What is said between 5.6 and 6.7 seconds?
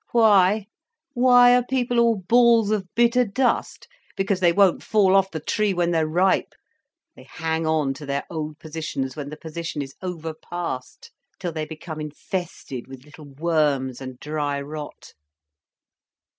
when they're ripe.